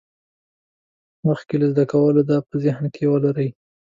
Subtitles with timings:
[1.27, 3.49] مخکې له زده کولو دا په ذهن کې ولرئ.